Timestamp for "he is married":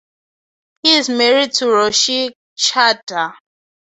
0.81-1.53